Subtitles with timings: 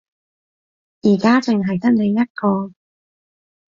[1.03, 2.73] 而家淨係得你一個